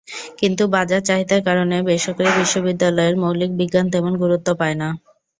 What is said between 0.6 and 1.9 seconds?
বাজারচাহিদার কারণে